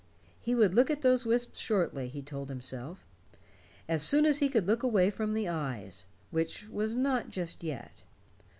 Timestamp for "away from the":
4.81-5.47